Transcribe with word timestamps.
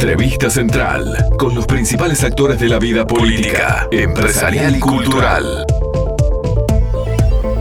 Entrevista 0.00 0.48
Central 0.48 1.14
con 1.38 1.54
los 1.54 1.66
principales 1.66 2.24
actores 2.24 2.58
de 2.58 2.70
la 2.70 2.78
vida 2.78 3.06
política, 3.06 3.86
empresarial 3.92 4.74
y 4.76 4.80
cultural. 4.80 5.66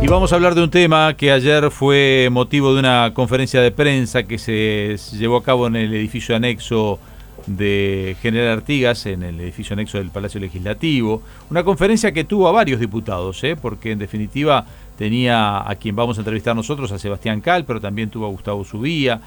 Y 0.02 0.08
vamos 0.08 0.32
a 0.32 0.38
hablar 0.38 0.56
de 0.56 0.64
un 0.64 0.70
tema 0.70 1.14
que 1.18 1.34
ayer 1.34 1.70
fue 1.70 2.30
motivo 2.32 2.74
de 2.74 2.80
una 2.80 3.12
conferencia 3.14 3.60
de 3.60 3.72
prensa 3.72 4.24
que 4.24 4.38
se 4.38 4.96
llevó 5.18 5.36
a 5.36 5.44
cabo 5.44 5.68
en 5.68 5.76
el 5.76 5.94
edificio 5.94 6.34
anexo 6.34 6.98
de 7.46 8.16
General 8.22 8.60
Artigas, 8.60 9.06
en 9.06 9.24
el 9.24 9.38
edificio 9.42 9.74
anexo 9.74 9.98
del 9.98 10.10
Palacio 10.10 10.40
Legislativo. 10.40 11.22
Una 11.50 11.66
conferencia 11.66 12.14
que 12.14 12.24
tuvo 12.24 12.48
a 12.48 12.54
varios 12.54 12.80
diputados, 12.80 13.44
¿eh? 13.44 13.58
porque 13.62 13.92
en 13.92 14.00
definitiva 14.00 14.66
tenía 14.98 15.70
a 15.70 15.76
quien 15.76 15.94
vamos 15.94 16.18
a 16.18 16.22
entrevistar 16.22 16.56
nosotros, 16.56 16.90
a 16.94 17.00
Sebastián 17.00 17.42
Cal, 17.42 17.66
pero 17.66 17.82
también 17.82 18.10
tuvo 18.10 18.28
a 18.28 18.30
Gustavo 18.30 18.64
Subía, 18.64 19.20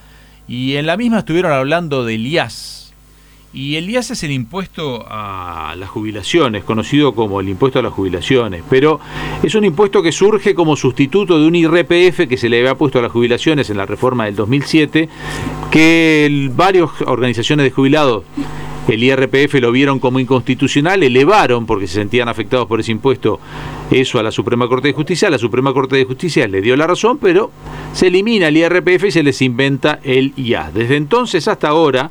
y 0.49 0.77
en 0.77 0.87
la 0.87 0.97
misma 0.97 1.19
estuvieron 1.19 1.53
hablando 1.53 2.07
del 2.07 2.27
IAS. 2.27 2.82
Y 3.55 3.77
el 3.77 3.91
IAS 3.91 4.13
es 4.13 4.23
el 4.23 4.31
impuesto 4.31 5.05
a 5.07 5.75
las 5.77 5.91
jubilaciones, 5.91 6.65
conocido 6.65 7.15
como 7.15 7.41
el 7.41 7.51
impuesto 7.51 7.79
a 7.79 7.83
las 7.83 7.93
jubilaciones, 7.93 8.63
pero 8.71 8.99
es 9.43 9.55
un 9.55 9.65
impuesto 9.65 10.03
que 10.03 10.11
surge 10.11 10.55
como 10.55 10.75
sustituto 10.75 11.39
de 11.39 11.47
un 11.47 11.55
IRPF 11.55 12.29
que 12.29 12.39
se 12.39 12.49
le 12.49 12.61
había 12.61 12.77
puesto 12.77 12.99
a 12.99 13.03
las 13.03 13.13
jubilaciones 13.13 13.69
en 13.69 13.77
la 13.77 13.85
reforma 13.85 14.25
del 14.25 14.37
2007, 14.37 15.09
que 15.71 16.51
varias 16.55 16.89
organizaciones 17.05 17.65
de 17.65 17.71
jubilados 17.71 18.25
el 18.89 19.03
IRPF 19.03 19.55
lo 19.55 19.71
vieron 19.71 19.99
como 19.99 20.19
inconstitucional, 20.19 21.03
elevaron, 21.03 21.67
porque 21.67 21.87
se 21.87 21.95
sentían 21.95 22.29
afectados 22.29 22.67
por 22.67 22.81
ese 22.81 22.93
impuesto, 22.93 23.39
eso 23.91 24.19
a 24.19 24.23
la 24.23 24.33
Suprema 24.33 24.69
Corte 24.69 24.89
de 24.89 24.95
Justicia. 24.95 25.31
La 25.31 25.39
Suprema 25.39 25.73
Corte 25.73 25.97
de 25.97 26.05
Justicia 26.05 26.49
le 26.49 26.61
dio 26.61 26.77
la 26.77 26.87
razón, 26.87 27.19
pero 27.19 27.51
se 27.93 28.09
elimina 28.09 28.49
el 28.49 28.57
IRPF 28.57 29.05
y 29.05 29.11
se 29.11 29.23
les 29.23 29.41
inventa 29.43 30.01
el 30.03 30.33
IA. 30.37 30.71
Desde 30.73 30.97
entonces 30.97 31.47
hasta 31.47 31.69
ahora, 31.69 32.11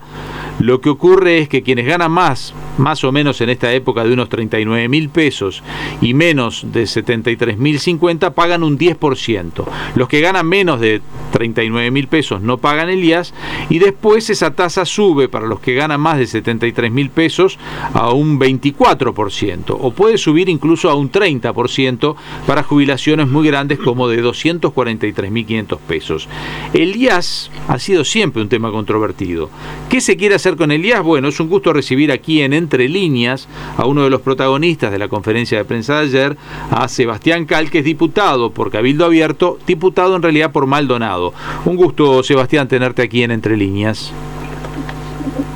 lo 0.59 0.79
que 0.79 0.89
ocurre 0.89 1.39
es 1.39 1.49
que 1.49 1.63
quienes 1.63 1.87
ganan 1.87 2.11
más, 2.11 2.53
más 2.77 3.03
o 3.03 3.11
menos 3.11 3.41
en 3.41 3.49
esta 3.49 3.73
época 3.73 4.03
de 4.03 4.13
unos 4.13 4.29
39 4.29 4.87
mil 4.89 5.09
pesos 5.09 5.63
y 6.01 6.13
menos 6.13 6.67
de 6.71 6.85
73 6.85 7.57
mil 7.57 7.79
50, 7.79 8.35
pagan 8.35 8.63
un 8.63 8.77
10%. 8.77 9.65
Los 9.95 10.07
que 10.07 10.21
ganan 10.21 10.47
menos 10.47 10.79
de 10.79 11.01
39 11.31 11.89
mil 11.89 12.07
pesos 12.07 12.41
no 12.41 12.59
pagan 12.59 12.89
el 12.89 13.03
IAS 13.03 13.33
y 13.69 13.79
después 13.79 14.29
esa 14.29 14.53
tasa 14.53 14.85
sube 14.85 15.29
para 15.29 15.47
los 15.47 15.59
que 15.59 15.73
ganan 15.73 15.99
más 15.99 16.19
de 16.19 16.27
73 16.61 16.91
mil 16.91 17.09
pesos 17.09 17.57
a 17.93 18.11
un 18.13 18.39
24% 18.39 19.77
o 19.79 19.91
puede 19.91 20.17
subir 20.17 20.47
incluso 20.47 20.89
a 20.89 20.95
un 20.95 21.11
30% 21.11 22.15
para 22.45 22.63
jubilaciones 22.63 23.27
muy 23.27 23.47
grandes 23.47 23.79
como 23.79 24.07
de 24.07 24.21
243 24.21 25.31
mil 25.31 25.45
500 25.45 25.79
pesos. 25.81 26.29
El 26.73 26.95
IAS 26.95 27.49
ha 27.67 27.79
sido 27.79 28.03
siempre 28.05 28.41
un 28.41 28.49
tema 28.49 28.71
controvertido. 28.71 29.49
¿Qué 29.89 30.01
se 30.01 30.15
quiere 30.15 30.35
hacer 30.35 30.55
con 30.55 30.71
Elías? 30.71 31.01
Bueno, 31.01 31.29
es 31.29 31.39
un 31.39 31.49
gusto 31.49 31.73
recibir 31.73 32.11
aquí 32.11 32.41
en 32.41 32.53
Entre 32.53 32.87
Líneas 32.87 33.47
a 33.77 33.85
uno 33.85 34.03
de 34.03 34.09
los 34.09 34.21
protagonistas 34.21 34.91
de 34.91 34.99
la 34.99 35.07
conferencia 35.07 35.57
de 35.57 35.65
prensa 35.65 35.95
de 35.95 36.05
ayer, 36.05 36.37
a 36.69 36.87
Sebastián 36.87 37.45
Cal, 37.45 37.71
que 37.71 37.79
es 37.79 37.85
diputado 37.85 38.51
por 38.51 38.69
Cabildo 38.69 39.05
Abierto, 39.05 39.57
diputado 39.65 40.15
en 40.15 40.21
realidad 40.21 40.51
por 40.51 40.67
Maldonado. 40.67 41.33
Un 41.65 41.75
gusto, 41.75 42.21
Sebastián, 42.23 42.67
tenerte 42.67 43.01
aquí 43.01 43.23
en 43.23 43.31
Entre 43.31 43.57
Líneas. 43.57 44.13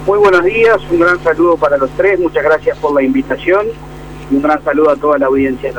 Muy 0.06 0.20
buenos 0.20 0.44
días, 0.44 0.78
un 0.92 1.00
gran 1.00 1.20
saludo 1.24 1.58
para 1.58 1.78
los 1.78 1.90
tres, 1.92 2.20
muchas 2.20 2.44
gracias 2.44 2.78
por 2.78 2.94
la 2.94 3.02
invitación 3.02 3.66
y 4.30 4.36
un 4.36 4.42
gran 4.44 4.64
saludo 4.64 4.92
a 4.92 4.96
toda 4.96 5.18
la 5.18 5.26
audiencia. 5.26 5.74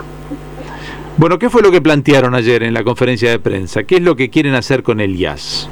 Bueno, 1.17 1.39
¿qué 1.39 1.49
fue 1.49 1.63
lo 1.63 1.71
que 1.71 1.81
plantearon 1.81 2.35
ayer 2.35 2.65
en 2.65 2.75
la 2.75 2.83
conferencia 2.83 3.31
de 3.31 3.39
prensa? 3.39 3.85
¿Qué 3.85 3.97
es 3.97 4.03
lo 4.03 4.17
que 4.17 4.29
quieren 4.29 4.55
hacer 4.55 4.83
con 4.83 5.01
Elías? 5.01 5.69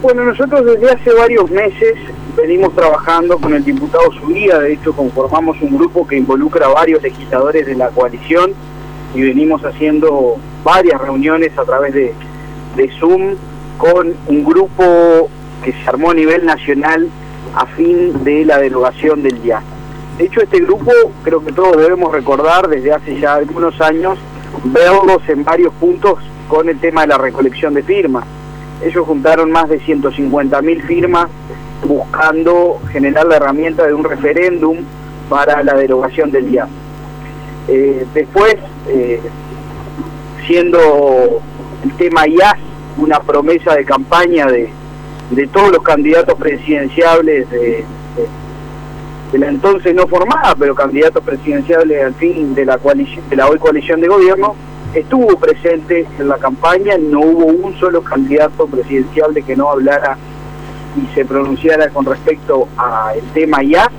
Bueno, 0.00 0.24
nosotros 0.24 0.64
desde 0.64 0.90
hace 0.90 1.12
varios 1.12 1.50
meses 1.50 1.94
venimos 2.36 2.74
trabajando 2.74 3.36
con 3.36 3.52
el 3.52 3.64
diputado 3.64 4.10
Subía, 4.12 4.58
de 4.58 4.72
hecho 4.72 4.94
conformamos 4.94 5.60
un 5.60 5.76
grupo 5.76 6.06
que 6.06 6.16
involucra 6.16 6.66
a 6.66 6.70
varios 6.70 7.02
legisladores 7.02 7.66
de 7.66 7.74
la 7.74 7.88
coalición 7.90 8.52
y 9.14 9.20
venimos 9.22 9.62
haciendo 9.64 10.36
varias 10.64 11.00
reuniones 11.00 11.56
a 11.58 11.64
través 11.64 11.92
de, 11.92 12.14
Zoom 13.00 13.34
con 13.76 14.14
un 14.28 14.44
grupo 14.44 15.28
que 15.64 15.72
se 15.72 15.88
armó 15.88 16.10
a 16.10 16.14
nivel 16.14 16.44
nacional 16.44 17.08
a 17.54 17.66
fin 17.66 18.24
de 18.24 18.44
la 18.44 18.58
derogación 18.58 19.22
del 19.22 19.42
día. 19.42 19.62
De 20.16 20.24
hecho, 20.24 20.40
este 20.40 20.60
grupo, 20.60 20.90
creo 21.22 21.44
que 21.44 21.52
todos 21.52 21.76
debemos 21.76 22.12
recordar 22.12 22.68
desde 22.68 22.92
hace 22.92 23.18
ya 23.18 23.34
algunos 23.34 23.80
años, 23.80 24.18
verlos 24.64 25.22
en 25.28 25.44
varios 25.44 25.72
puntos 25.74 26.18
con 26.48 26.68
el 26.68 26.78
tema 26.80 27.02
de 27.02 27.08
la 27.08 27.18
recolección 27.18 27.74
de 27.74 27.82
firmas 27.82 28.24
ellos 28.82 29.06
juntaron 29.06 29.50
más 29.50 29.68
de 29.68 29.80
150.000 29.80 30.82
firmas 30.82 31.28
buscando 31.84 32.80
generar 32.92 33.26
la 33.26 33.36
herramienta 33.36 33.86
de 33.86 33.94
un 33.94 34.04
referéndum 34.04 34.78
para 35.28 35.62
la 35.62 35.74
derogación 35.74 36.30
del 36.30 36.50
día. 36.50 36.68
Eh, 37.66 38.06
después, 38.14 38.56
eh, 38.88 39.20
siendo 40.46 41.40
el 41.84 41.92
tema 41.96 42.26
IAS 42.26 42.56
una 42.96 43.20
promesa 43.20 43.74
de 43.74 43.84
campaña 43.84 44.46
de, 44.46 44.70
todos 45.52 45.72
los 45.72 45.82
candidatos 45.82 46.34
presidenciables 46.38 47.50
de, 47.50 47.84
de, 49.32 49.38
la 49.38 49.48
entonces 49.48 49.94
no 49.94 50.06
formada, 50.06 50.54
pero 50.58 50.74
candidatos 50.74 51.22
presidenciables 51.22 52.02
al 52.02 52.14
fin 52.14 52.54
de 52.54 52.64
la, 52.64 52.78
coalición, 52.78 53.28
de 53.28 53.42
hoy 53.42 53.58
coalición 53.58 54.00
de 54.00 54.08
gobierno, 54.08 54.54
estuvo 54.94 55.38
presente 55.38 56.06
en 56.18 56.28
la 56.28 56.38
campaña, 56.38 56.96
no 56.98 57.20
hubo 57.20 57.44
un 57.44 57.78
solo 57.78 58.02
candidato 58.02 58.66
presidencial 58.66 59.34
de 59.34 59.42
que 59.42 59.54
no 59.54 59.70
hablara 59.70 60.16
y 60.96 61.14
se 61.14 61.24
pronunciara 61.24 61.90
con 61.90 62.06
respecto 62.06 62.68
al 62.76 63.20
tema 63.34 63.62
ya, 63.62 63.90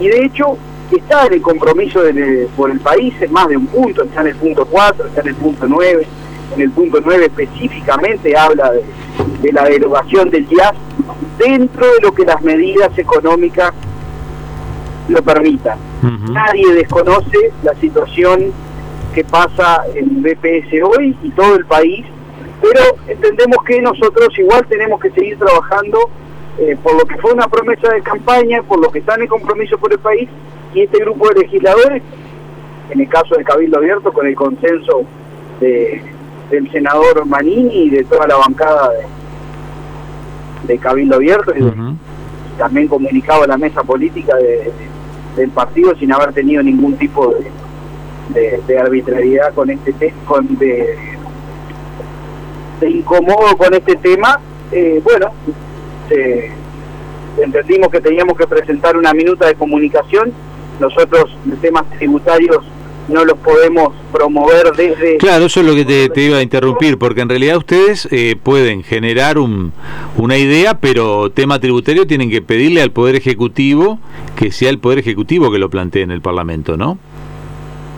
y 0.00 0.08
de 0.08 0.24
hecho 0.24 0.56
está 0.96 1.26
en 1.26 1.34
el 1.34 1.42
compromiso 1.42 2.00
por 2.56 2.70
el 2.70 2.80
país 2.80 3.14
en 3.20 3.32
más 3.32 3.48
de 3.48 3.56
un 3.56 3.66
punto, 3.66 4.04
está 4.04 4.22
en 4.22 4.28
el 4.28 4.36
punto 4.36 4.64
4, 4.64 5.06
está 5.06 5.20
en 5.20 5.28
el 5.28 5.34
punto 5.34 5.66
9, 5.68 6.06
en 6.54 6.60
el 6.60 6.70
punto 6.70 7.00
9 7.04 7.26
específicamente 7.26 8.36
habla 8.36 8.72
de, 8.72 9.52
la 9.52 9.64
derogación 9.64 10.30
del 10.30 10.46
IAS 10.50 10.74
dentro 11.38 11.86
de 11.86 12.00
lo 12.02 12.12
que 12.12 12.24
las 12.24 12.42
medidas 12.42 12.96
económicas 12.98 13.72
lo 15.08 15.22
permitan. 15.22 15.78
Nadie 16.32 16.74
desconoce 16.74 17.52
la 17.62 17.74
situación 17.74 18.52
que 19.14 19.24
pasa 19.24 19.82
en 19.94 20.22
BPS 20.22 20.82
hoy 20.82 21.16
y 21.22 21.30
todo 21.30 21.56
el 21.56 21.64
país, 21.64 22.04
pero 22.60 22.80
entendemos 23.06 23.64
que 23.64 23.80
nosotros 23.80 24.28
igual 24.38 24.66
tenemos 24.68 25.00
que 25.00 25.10
seguir 25.10 25.38
trabajando 25.38 25.98
eh, 26.58 26.76
por 26.82 26.94
lo 26.94 27.06
que 27.06 27.16
fue 27.18 27.32
una 27.32 27.48
promesa 27.48 27.92
de 27.92 28.02
campaña, 28.02 28.62
por 28.62 28.80
lo 28.80 28.90
que 28.90 28.98
está 28.98 29.14
en 29.14 29.22
el 29.22 29.28
compromiso 29.28 29.78
por 29.78 29.92
el 29.92 29.98
país 29.98 30.28
y 30.74 30.82
este 30.82 30.98
grupo 30.98 31.28
de 31.28 31.42
legisladores, 31.42 32.02
en 32.90 33.00
el 33.00 33.08
caso 33.08 33.36
de 33.36 33.44
Cabildo 33.44 33.78
Abierto, 33.78 34.12
con 34.12 34.26
el 34.26 34.34
consenso 34.34 35.04
de, 35.60 36.02
del 36.50 36.70
senador 36.70 37.26
Manini 37.26 37.84
y 37.84 37.90
de 37.90 38.04
toda 38.04 38.26
la 38.26 38.36
bancada 38.36 38.90
de, 40.64 40.78
Cabildo 40.78 41.16
Abierto, 41.16 41.52
y 41.56 41.62
también 42.58 42.88
comunicado 42.88 43.44
a 43.44 43.46
la 43.46 43.56
mesa 43.56 43.82
política 43.82 44.34
del 45.36 45.50
partido 45.50 45.94
sin 45.96 46.12
haber 46.12 46.32
tenido 46.32 46.62
ningún 46.62 46.96
tipo 46.96 47.28
de 47.28 47.50
de, 48.28 48.78
arbitrariedad 48.78 49.54
con 49.54 49.70
este 49.70 49.92
tema, 49.92 50.16
con 50.26 50.58
de, 50.58 50.96
de, 52.80 52.90
incomodo 52.90 53.56
con 53.56 53.72
este 53.74 53.96
tema, 53.96 54.40
eh, 54.72 55.00
bueno, 55.02 55.30
entendimos 57.42 57.88
que 57.88 58.00
teníamos 58.00 58.36
que 58.36 58.46
presentar 58.46 58.96
una 58.96 59.12
minuta 59.12 59.46
de 59.46 59.54
comunicación. 59.54 60.32
Nosotros, 60.80 61.36
temas 61.60 61.88
tributarios, 61.90 62.64
no 63.08 63.24
los 63.24 63.38
podemos 63.38 63.94
promover 64.12 64.72
desde... 64.76 65.16
Claro, 65.16 65.46
eso 65.46 65.60
es 65.60 65.66
lo 65.66 65.74
que 65.74 65.84
te, 65.84 66.22
iba 66.22 66.38
a 66.38 66.42
interrumpir, 66.42 66.98
porque 66.98 67.22
en 67.22 67.28
realidad 67.28 67.56
ustedes 67.56 68.06
eh, 68.10 68.36
pueden 68.40 68.82
generar 68.82 69.38
un, 69.38 69.72
una 70.16 70.36
idea, 70.36 70.74
pero 70.74 71.30
tema 71.30 71.58
tributario 71.58 72.06
tienen 72.06 72.30
que 72.30 72.42
pedirle 72.42 72.82
al 72.82 72.92
Poder 72.92 73.16
Ejecutivo 73.16 73.98
que 74.36 74.52
sea 74.52 74.70
el 74.70 74.78
Poder 74.78 74.98
Ejecutivo 74.98 75.50
que 75.50 75.58
lo 75.58 75.70
plantee 75.70 76.02
en 76.02 76.10
el 76.10 76.20
Parlamento, 76.20 76.76
¿no? 76.76 76.98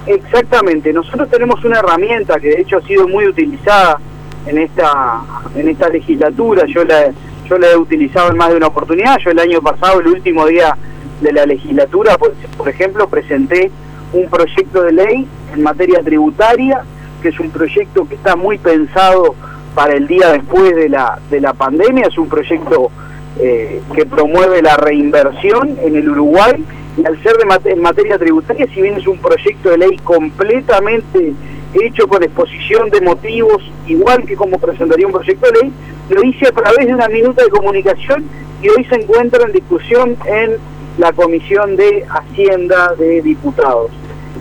Exactamente, 0.07 0.93
nosotros 0.93 1.29
tenemos 1.29 1.63
una 1.65 1.81
herramienta 1.81 2.41
que 2.41 2.49
de 2.49 2.61
hecho 2.63 2.79
ha 2.79 2.83
sido 2.83 3.07
muy 3.07 3.27
utilizada 3.27 4.01
en 4.47 4.59
esta 4.59 5.21
en 5.55 5.69
esta 5.69 5.89
legislatura, 5.91 6.65
yo 6.67 6.85
la, 6.85 7.13
yo 7.47 7.59
la 7.59 7.71
he 7.71 7.77
utilizado 7.77 8.31
en 8.31 8.39
más 8.39 8.51
de 8.51 8.57
una 8.57 8.69
oportunidad, 8.69 9.19
yo 9.19 9.31
el 9.31 9.39
año 9.39 9.61
pasado, 9.61 10.01
el 10.01 10.07
último 10.07 10.47
día 10.47 10.77
de 11.21 11.33
la 11.33 11.45
legislatura, 11.45 12.17
por, 12.17 12.33
por 12.57 12.69
ejemplo, 12.69 13.09
presenté 13.09 13.71
un 14.13 14.29
proyecto 14.29 14.83
de 14.83 14.93
ley 14.93 15.27
en 15.53 15.63
materia 15.63 16.03
tributaria, 16.03 16.83
que 17.23 17.29
es 17.29 17.41
un 17.41 17.51
proyecto 17.51 18.09
que 18.09 18.15
está 18.15 18.37
muy 18.37 18.59
pensado 18.59 19.35
para 19.75 19.95
el 19.95 20.07
día 20.07 20.33
después 20.33 20.75
de 20.75 20.89
la, 20.89 21.19
de 21.31 21.41
la 21.41 21.53
pandemia, 21.53 22.07
es 22.09 22.19
un 22.19 22.29
proyecto 22.29 22.91
eh, 23.39 23.81
que 23.95 24.07
promueve 24.07 24.63
la 24.63 24.77
reinversión 24.77 25.79
en 25.83 25.97
el 25.97 26.09
Uruguay 26.09 26.65
y 26.97 27.07
al 27.07 27.23
ser 27.23 27.37
de 27.37 27.71
en 27.71 27.81
materia 27.81 28.19
tributaria, 28.19 28.67
si 28.75 28.83
bien 28.83 28.97
es 28.97 29.07
un 29.07 29.19
proyecto 29.19 29.71
de 29.71 29.79
ley 29.79 29.97
completamente 30.03 31.33
hecho 31.75 32.09
con 32.09 32.23
exposición 32.23 32.91
de 32.91 33.01
motivos, 33.01 33.63
igual 33.87 34.25
que 34.25 34.35
como 34.35 34.59
presentaría 34.59 35.07
un 35.07 35.13
proyecto 35.13 35.47
de 35.53 35.61
ley, 35.63 35.73
lo 36.09 36.25
hice 36.25 36.49
a 36.49 36.53
través 36.53 36.87
de 36.87 36.95
una 36.95 37.09
minuta 37.09 37.45
de 37.45 37.51
comunicación 37.51 38.25
y 38.61 38.69
hoy 38.69 38.85
se 38.87 38.97
encuentra 38.97 39.45
en 39.47 39.53
discusión 39.53 40.17
en 40.27 40.57
la 40.99 41.13
Comisión 41.13 41.77
de 41.77 42.05
Hacienda 42.09 42.95
de 42.97 43.23
Diputados. 43.23 43.91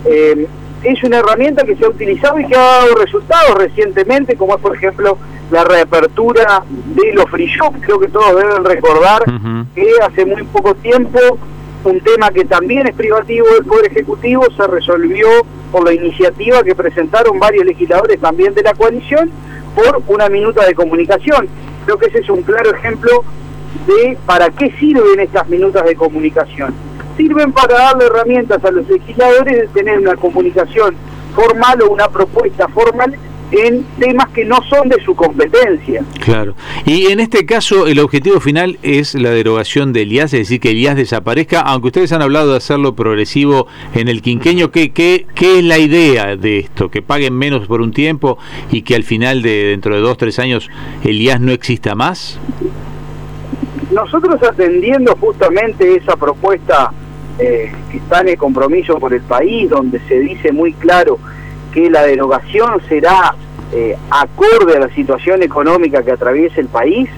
Eh, 0.06 0.47
es 0.83 1.03
una 1.03 1.18
herramienta 1.18 1.63
que 1.63 1.75
se 1.75 1.86
ha 1.86 1.89
utilizado 1.89 2.39
y 2.39 2.47
que 2.47 2.56
ha 2.56 2.59
dado 2.59 2.95
resultados 2.95 3.56
recientemente, 3.57 4.36
como 4.36 4.56
es 4.56 4.62
por 4.62 4.75
ejemplo 4.75 5.18
la 5.51 5.63
reapertura 5.63 6.63
de 6.69 7.13
los 7.13 7.30
free 7.30 7.47
shops. 7.47 7.80
Creo 7.81 8.00
que 8.00 8.07
todos 8.07 8.36
deben 8.36 8.63
recordar 8.63 9.24
que 9.75 9.91
hace 10.01 10.25
muy 10.25 10.44
poco 10.44 10.75
tiempo 10.75 11.19
un 11.83 12.00
tema 12.01 12.30
que 12.31 12.45
también 12.45 12.88
es 12.88 12.95
privativo 12.95 13.47
del 13.53 13.65
Poder 13.65 13.91
Ejecutivo 13.91 14.44
se 14.56 14.68
resolvió 14.68 15.27
por 15.71 15.86
la 15.86 15.94
iniciativa 15.94 16.62
que 16.63 16.75
presentaron 16.75 17.39
varios 17.39 17.65
legisladores 17.65 18.19
también 18.19 18.53
de 18.53 18.63
la 18.63 18.74
coalición 18.74 19.31
por 19.75 20.01
una 20.07 20.27
minuta 20.30 20.65
de 20.65 20.75
comunicación. 20.75 21.47
Creo 21.86 21.97
que 21.97 22.07
ese 22.07 22.19
es 22.19 22.30
un 22.30 22.41
claro 22.41 22.74
ejemplo 22.74 23.24
de 23.88 24.18
para 24.25 24.50
qué 24.50 24.71
sirven 24.80 25.19
estas 25.19 25.47
minutas 25.47 25.86
de 25.86 25.95
comunicación. 25.95 26.74
Sirven 27.19 27.51
para 27.51 27.77
darle 27.77 28.06
herramientas 28.06 28.63
a 28.63 28.71
los 28.71 28.88
legisladores 28.88 29.57
de 29.57 29.68
tener 29.68 30.00
una 30.00 30.16
comunicación 30.16 30.95
formal 31.36 31.81
o 31.81 31.89
una 31.89 32.07
propuesta 32.07 32.69
formal 32.69 33.13
en 33.51 33.83
temas 34.00 34.30
que 34.30 34.45
no 34.45 34.57
son 34.69 34.88
de 34.88 35.04
su 35.04 35.13
competencia. 35.16 36.01
Claro. 36.24 36.56
Y 36.86 37.07
en 37.12 37.19
este 37.19 37.45
caso 37.45 37.88
el 37.88 38.00
objetivo 38.00 38.39
final 38.39 38.80
es 38.83 39.16
la 39.16 39.31
derogación 39.31 39.92
del 39.92 40.13
IAS, 40.13 40.33
es 40.33 40.39
decir, 40.39 40.62
que 40.62 40.69
el 40.69 40.77
IAS 40.77 40.95
desaparezca, 40.95 41.60
aunque 41.60 41.88
ustedes 41.88 42.13
han 42.13 42.21
hablado 42.21 42.51
de 42.51 42.57
hacerlo 42.57 42.95
progresivo 42.95 43.68
en 43.95 44.07
el 44.07 44.22
quinqueño, 44.22 44.72
¿qué, 44.72 44.92
qué, 44.92 45.25
qué 45.36 45.60
es 45.60 45.65
la 45.65 45.77
idea 45.77 46.38
de 46.38 46.60
esto? 46.60 46.89
¿Que 46.89 47.01
paguen 47.01 47.38
menos 47.38 47.68
por 47.68 47.81
un 47.81 47.92
tiempo 47.92 48.38
y 48.72 48.83
que 48.83 48.95
al 48.95 49.04
final 49.04 49.42
de 49.42 49.65
dentro 49.65 49.94
de 49.94 50.00
dos, 50.00 50.18
tres 50.18 50.39
años 50.39 50.69
el 51.04 51.22
IAS 51.22 51.42
no 51.42 51.51
exista 51.51 51.95
más? 51.95 52.39
Nosotros 53.92 54.42
atendiendo 54.42 55.18
justamente 55.19 55.98
esa 55.98 56.15
propuesta 56.15 56.94
eh, 57.41 57.71
que 57.89 57.97
está 58.00 58.19
en 58.19 58.27
el 58.30 58.38
compromiso 58.38 59.00
por 59.00 59.13
el 59.13 59.21
país, 59.21 59.69
donde 59.69 60.01
se 60.09 60.19
dice 60.19 60.51
muy 60.51 60.74
claro 60.74 61.18
que 61.71 61.89
la 61.89 62.03
derogación 62.03 62.81
será 62.89 63.33
eh, 63.71 63.95
acorde 64.09 64.75
a 64.75 64.80
la 64.81 64.89
situación 64.89 65.41
económica 65.41 66.03
que 66.03 66.12
atraviesa 66.12 66.59
el 66.59 66.68
país, 66.68 67.09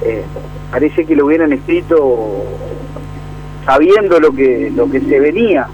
eh, 0.00 0.22
parece 0.70 1.04
que 1.04 1.14
lo 1.14 1.26
hubieran 1.26 1.52
escrito 1.52 2.46
sabiendo 3.66 4.18
lo 4.18 4.32
que, 4.32 4.72
lo 4.74 4.90
que 4.90 5.00
se 5.00 5.20
venía. 5.20 5.68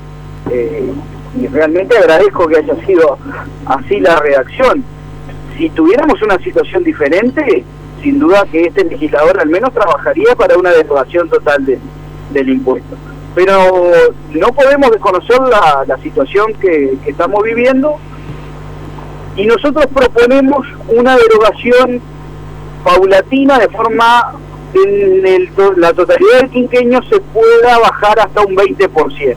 y 1.40 1.46
realmente 1.46 1.96
agradezco 1.96 2.48
que 2.48 2.56
haya 2.56 2.74
sido 2.86 3.16
así 3.66 4.00
la 4.00 4.16
redacción. 4.16 4.82
Si 5.56 5.70
tuviéramos 5.70 6.20
una 6.20 6.38
situación 6.38 6.82
diferente, 6.82 7.64
sin 8.02 8.18
duda 8.18 8.44
que 8.50 8.66
este 8.66 8.84
legislador 8.84 9.40
al 9.40 9.48
menos 9.48 9.72
trabajaría 9.72 10.34
para 10.36 10.58
una 10.58 10.72
derogación 10.72 11.28
total 11.28 11.64
del 12.32 12.48
impuesto. 12.48 12.96
Pero 13.34 13.92
no 14.32 14.48
podemos 14.48 14.90
desconocer 14.90 15.40
la, 15.40 15.98
situación 16.02 16.52
que, 16.60 16.96
estamos 17.06 17.42
viviendo 17.42 17.96
y 19.36 19.46
nosotros 19.46 19.86
proponemos 19.92 20.66
una 20.88 21.16
derogación 21.16 22.00
paulatina 22.84 23.58
de 23.58 23.68
forma 23.68 24.34
en 24.74 25.26
el, 25.26 25.50
la 25.76 25.92
totalidad 25.92 26.40
del 26.42 26.50
quinqueño 26.50 27.02
se 27.04 27.20
pueda 27.20 27.78
bajar 27.78 28.20
hasta 28.20 28.42
un 28.42 28.54
20%. 28.54 29.36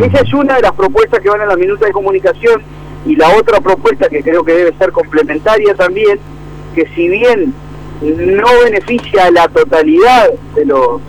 Esa 0.00 0.20
es 0.20 0.34
una 0.34 0.56
de 0.56 0.62
las 0.62 0.72
propuestas 0.72 1.20
que 1.20 1.28
van 1.28 1.42
en 1.42 1.48
la 1.48 1.56
minuta 1.56 1.86
de 1.86 1.92
comunicación 1.92 2.62
y 3.06 3.16
la 3.16 3.36
otra 3.36 3.60
propuesta 3.60 4.08
que 4.08 4.22
creo 4.22 4.44
que 4.44 4.52
debe 4.52 4.76
ser 4.78 4.92
complementaria 4.92 5.74
también, 5.74 6.18
que 6.74 6.86
si 6.94 7.08
bien 7.08 7.54
no 8.00 8.46
beneficia 8.64 9.26
a 9.26 9.30
la 9.30 9.48
totalidad 9.48 10.30
de 10.54 10.64
los 10.64 11.00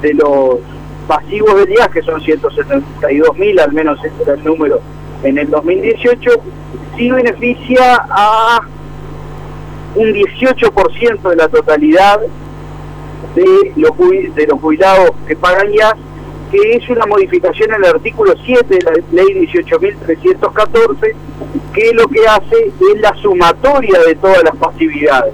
de 0.00 0.14
los 0.14 0.58
pasivos 1.06 1.54
del 1.56 1.70
IAS, 1.70 1.88
que 1.88 2.02
son 2.02 2.20
172 2.20 3.38
mil, 3.38 3.58
al 3.60 3.72
menos 3.72 3.98
ese 4.04 4.22
era 4.22 4.34
el 4.34 4.44
número 4.44 4.80
en 5.22 5.38
el 5.38 5.50
2018, 5.50 6.30
sí 6.96 7.10
beneficia 7.10 8.06
a 8.10 8.60
un 9.94 10.12
18% 10.12 11.28
de 11.30 11.36
la 11.36 11.48
totalidad 11.48 12.20
de 13.34 13.72
los, 13.76 13.90
de 14.34 14.46
los 14.46 14.60
jubilados 14.60 15.10
que 15.26 15.36
pagan 15.36 15.72
IAS, 15.72 15.94
que 16.50 16.76
es 16.76 16.88
una 16.88 17.06
modificación 17.06 17.70
en 17.72 17.84
el 17.84 17.90
artículo 17.90 18.34
7 18.44 18.66
de 18.68 18.80
la 18.82 18.92
ley 19.12 19.48
18.314, 19.48 21.14
que 21.72 21.92
lo 21.94 22.06
que 22.06 22.26
hace 22.26 22.66
es 22.66 23.00
la 23.00 23.14
sumatoria 23.16 23.98
de 24.06 24.14
todas 24.16 24.42
las 24.44 24.56
pasividades. 24.56 25.32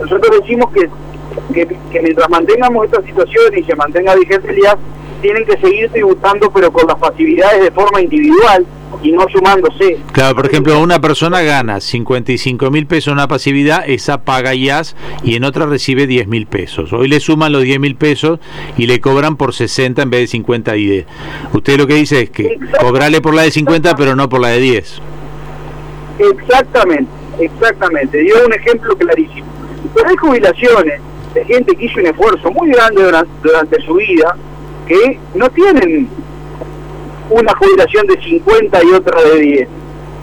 Nosotros 0.00 0.40
decimos 0.40 0.72
que, 0.72 0.88
que, 1.92 2.02
mientras 2.02 2.28
mantengamos 2.30 2.86
esta 2.86 3.02
situación 3.02 3.56
y 3.56 3.62
se 3.62 3.76
mantenga 3.76 4.14
vigente 4.16 4.50
el 4.50 4.58
IAS, 4.58 4.76
tienen 5.20 5.44
que 5.44 5.56
seguir 5.58 5.90
tributando, 5.90 6.50
pero 6.50 6.72
con 6.72 6.86
las 6.86 6.98
facilidades 6.98 7.62
de 7.62 7.70
forma 7.70 8.00
individual 8.00 8.66
y 9.02 9.12
no 9.12 9.26
sumándose. 9.28 9.98
Claro, 10.12 10.34
por 10.34 10.46
ejemplo, 10.46 10.80
una 10.80 11.00
persona 11.00 11.42
gana 11.42 11.80
55 11.80 12.70
mil 12.70 12.86
pesos 12.86 13.08
en 13.08 13.14
una 13.14 13.28
pasividad, 13.28 13.84
esa 13.86 14.22
paga 14.22 14.54
IAS 14.54 14.96
y 15.22 15.36
en 15.36 15.44
otra 15.44 15.66
recibe 15.66 16.06
10 16.06 16.26
mil 16.28 16.46
pesos. 16.46 16.92
Hoy 16.92 17.08
le 17.08 17.20
suman 17.20 17.52
los 17.52 17.62
10 17.62 17.80
mil 17.80 17.96
pesos 17.96 18.40
y 18.76 18.86
le 18.86 19.00
cobran 19.00 19.36
por 19.36 19.54
60 19.54 20.02
en 20.02 20.10
vez 20.10 20.20
de 20.20 20.26
50 20.28 20.76
y 20.76 20.86
10. 20.86 21.06
Usted 21.52 21.78
lo 21.78 21.86
que 21.86 21.94
dice 21.94 22.22
es 22.22 22.30
que 22.30 22.58
cobrarle 22.80 23.20
por 23.20 23.34
la 23.34 23.42
de 23.42 23.50
50, 23.50 23.94
pero 23.96 24.16
no 24.16 24.28
por 24.28 24.40
la 24.40 24.48
de 24.48 24.60
10. 24.60 25.02
Exactamente, 26.18 27.10
exactamente. 27.38 28.18
Dio 28.18 28.34
un 28.44 28.52
ejemplo 28.52 28.96
clarísimo. 28.96 29.46
Pero 29.94 30.08
hay 30.08 30.16
jubilaciones 30.16 31.00
de 31.34 31.44
gente 31.44 31.76
que 31.76 31.84
hizo 31.84 32.00
un 32.00 32.06
esfuerzo 32.06 32.50
muy 32.50 32.70
grande 32.70 33.02
durante, 33.42 33.80
su 33.82 33.94
vida 33.94 34.36
que 34.88 35.18
no 35.34 35.48
tienen 35.50 36.08
una 37.30 37.54
jubilación 37.56 38.06
de 38.06 38.20
50 38.22 38.84
y 38.84 38.94
otra 38.94 39.22
de 39.22 39.40
10 39.40 39.68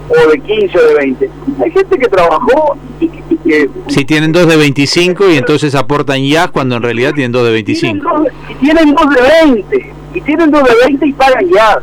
o 0.08 0.30
de 0.30 0.38
15 0.40 0.78
o 0.78 0.86
de 0.88 0.94
20. 0.94 1.30
Hay 1.64 1.70
gente 1.70 1.98
que 1.98 2.08
trabajó 2.08 2.76
y 3.00 3.08
que... 3.08 3.70
si 3.88 4.04
tienen 4.04 4.32
dos 4.32 4.46
de 4.48 4.56
25 4.56 5.30
y 5.30 5.36
entonces 5.36 5.74
aportan 5.74 6.22
ya 6.24 6.48
cuando 6.48 6.76
en 6.76 6.82
realidad 6.82 7.12
tienen 7.14 7.32
dos 7.32 7.44
de 7.44 7.52
25. 7.52 8.24
y 8.48 8.54
tienen 8.56 8.94
dos 8.94 9.06
de 9.10 9.22
20. 9.44 9.92
Y 10.14 10.20
tienen 10.20 10.50
dos 10.50 10.64
de 10.64 10.74
20 10.86 11.06
y 11.06 11.12
pagan 11.12 11.48
ya. 11.48 11.78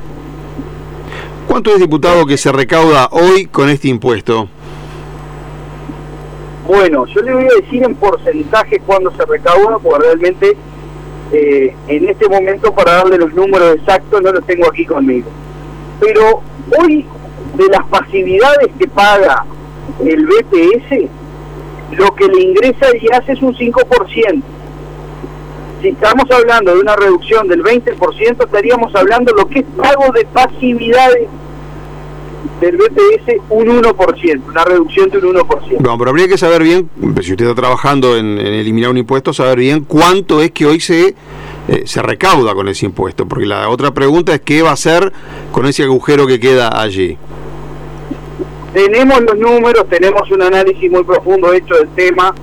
¿Cuánto 1.48 1.72
es 1.72 1.80
diputado 1.80 2.26
que 2.26 2.38
se 2.38 2.52
recauda 2.52 3.10
hoy 3.12 3.46
con 3.46 3.70
este 3.70 3.88
impuesto? 3.88 4.48
Bueno, 6.66 7.06
yo 7.08 7.22
le 7.22 7.34
voy 7.34 7.44
a 7.44 7.62
decir 7.62 7.84
en 7.84 7.94
porcentaje 7.96 8.80
cuándo 8.86 9.12
se 9.12 9.26
recauda, 9.26 9.78
porque 9.80 10.06
realmente 10.06 10.58
eh, 11.32 11.76
en 11.88 12.10
este 12.10 12.28
momento 12.28 12.74
para 12.74 12.94
darle 12.94 13.18
los 13.18 13.34
números 13.34 13.76
exactos 13.76 14.22
no 14.22 14.32
los 14.32 14.46
tengo 14.46 14.68
aquí 14.70 14.86
conmigo. 14.86 15.30
Pero 16.00 16.42
hoy 16.80 17.06
de 17.56 17.68
las 17.68 17.86
pasividades 17.88 18.70
que 18.78 18.88
paga 18.88 19.46
el 20.06 20.26
BPS, 20.26 21.10
lo 21.98 22.14
que 22.16 22.28
le 22.28 22.42
ingresa 22.42 22.88
y 23.00 23.08
hace 23.14 23.34
es 23.34 23.42
un 23.42 23.56
5%. 23.56 24.44
Si 25.82 25.90
estamos 25.90 26.32
hablando 26.32 26.74
de 26.74 26.80
una 26.80 26.96
reducción 26.96 27.48
del 27.48 27.62
20%, 27.62 28.46
estaríamos 28.46 28.96
hablando 28.96 29.34
de 29.34 29.42
lo 29.42 29.50
que 29.50 29.60
es 29.60 29.66
pago 29.76 30.12
de 30.14 30.26
pasividades 30.26 31.28
del 32.60 32.78
BPS 32.78 33.42
un 33.50 33.68
1%, 33.68 34.42
una 34.48 34.66
reducción 34.66 35.10
de 35.10 35.18
un 35.18 35.36
1%. 35.36 35.80
No, 35.80 35.98
pero 35.98 36.10
habría 36.10 36.28
que 36.28 36.38
saber 36.38 36.64
bien, 36.64 36.90
si 37.22 37.32
usted 37.32 37.46
está 37.46 37.56
trabajando 37.56 38.18
en, 38.18 38.38
eliminar 38.38 38.92
un 38.92 38.98
impuesto, 38.98 39.34
saber 39.34 39.60
bien 39.60 39.84
cuánto 39.84 40.42
es 40.42 40.52
que 40.52 40.66
hoy 40.66 40.80
se, 40.80 41.16
eh, 41.68 41.84
se 41.86 42.02
recauda 42.02 42.54
con 42.54 42.68
ese 42.68 42.86
impuesto, 42.86 43.28
porque 43.28 43.46
la 43.46 43.70
otra 43.70 43.92
pregunta 43.92 44.34
es 44.34 44.42
qué 44.42 44.62
va 44.62 44.72
a 44.72 44.74
hacer 44.74 45.12
con 45.52 45.66
ese 45.66 45.84
agujero 45.84 46.28
que 46.28 46.40
queda 46.40 46.82
allí. 46.82 47.18
Tenemos 48.74 49.22
los 49.22 49.38
números, 49.38 49.88
tenemos 49.90 50.30
un 50.32 50.42
análisis 50.42 50.90
muy 50.90 51.04
profundo 51.04 51.54
hecho 51.54 51.76
del 51.76 51.90
tema, 51.90 52.34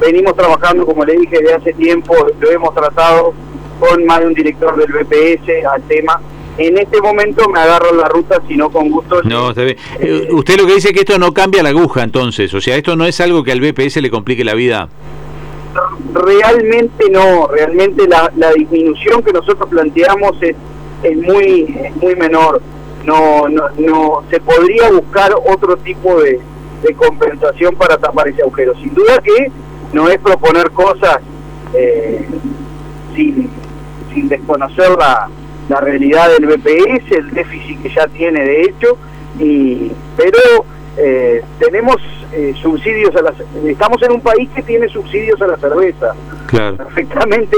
venimos 0.00 0.36
trabajando, 0.36 0.84
como 0.84 1.04
le 1.04 1.16
dije, 1.16 1.40
de 1.40 1.54
hace 1.54 1.72
tiempo, 1.72 2.14
lo 2.38 2.50
hemos 2.50 2.74
tratado 2.74 3.32
con 3.80 4.04
más 4.04 4.20
de 4.20 4.26
un 4.26 4.34
director 4.34 4.76
del 4.76 4.92
BPS 4.92 5.64
al 5.64 5.82
tema 5.82 6.20
en 6.58 6.76
este 6.76 7.00
momento 7.00 7.48
me 7.48 7.60
agarro 7.60 7.94
la 7.94 8.08
ruta, 8.08 8.42
sino 8.48 8.68
con 8.68 8.90
gusto. 8.90 9.22
No, 9.22 9.52
eh, 9.56 10.28
usted 10.32 10.56
lo 10.58 10.66
que 10.66 10.74
dice 10.74 10.88
es 10.88 10.94
que 10.94 11.00
esto 11.00 11.18
no 11.18 11.32
cambia 11.32 11.62
la 11.62 11.68
aguja, 11.68 12.02
entonces, 12.02 12.52
o 12.52 12.60
sea, 12.60 12.76
esto 12.76 12.96
no 12.96 13.06
es 13.06 13.20
algo 13.20 13.44
que 13.44 13.52
al 13.52 13.60
BPS 13.60 14.02
le 14.02 14.10
complique 14.10 14.44
la 14.44 14.54
vida. 14.54 14.88
Realmente 16.12 17.08
no, 17.10 17.46
realmente 17.46 18.08
la, 18.08 18.52
disminución 18.56 19.22
que 19.22 19.32
nosotros 19.32 19.68
planteamos 19.68 20.32
es, 20.42 20.56
es 21.04 21.16
muy 21.16 21.92
muy 22.00 22.16
menor. 22.16 22.60
No, 23.04 23.48
no, 23.48 23.62
no 23.78 24.24
se 24.28 24.40
podría 24.40 24.90
buscar 24.90 25.32
otro 25.34 25.76
tipo 25.78 26.20
de, 26.20 26.40
compensación 26.96 27.74
para 27.76 27.98
tapar 27.98 28.28
ese 28.28 28.42
agujero. 28.42 28.74
Sin 28.76 28.94
duda 28.94 29.20
que 29.22 29.50
no 29.92 30.08
es 30.08 30.18
proponer 30.18 30.70
cosas 30.70 31.18
eh, 31.74 32.26
sin, 33.14 33.50
sin 34.12 34.28
desconocer 34.28 34.90
la, 34.98 35.28
la 35.68 35.80
realidad 35.80 36.30
del 36.30 36.46
BPS, 36.46 37.12
el 37.12 37.30
déficit 37.30 37.82
que 37.82 37.90
ya 37.90 38.06
tiene 38.08 38.44
de 38.44 38.62
hecho, 38.62 38.96
y, 39.38 39.90
pero 40.16 40.64
eh, 40.96 41.42
tenemos 41.58 41.96
eh, 42.32 42.54
subsidios 42.60 43.14
a 43.16 43.22
las... 43.22 43.34
Estamos 43.64 44.02
en 44.02 44.12
un 44.12 44.20
país 44.20 44.48
que 44.54 44.62
tiene 44.62 44.88
subsidios 44.88 45.40
a 45.42 45.46
la 45.46 45.56
cerveza. 45.56 46.14
Claro. 46.46 46.76
Perfectamente 46.76 47.56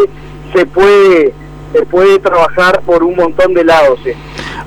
se 0.54 0.66
puede, 0.66 1.32
se 1.72 1.86
puede 1.86 2.18
trabajar 2.18 2.80
por 2.82 3.02
un 3.02 3.16
montón 3.16 3.54
de 3.54 3.64
lados. 3.64 4.00
eh. 4.04 4.14